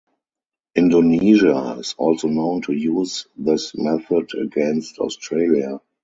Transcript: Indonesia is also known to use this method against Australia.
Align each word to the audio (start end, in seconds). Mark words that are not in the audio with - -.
Indonesia 0.73 1.75
is 1.79 1.93
also 1.95 2.27
known 2.27 2.63
to 2.63 2.73
use 2.73 3.27
this 3.37 3.73
method 3.75 4.31
against 4.33 4.97
Australia. 4.97 5.79